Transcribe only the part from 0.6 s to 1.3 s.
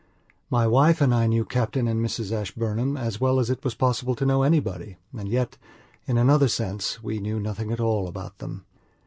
wife and I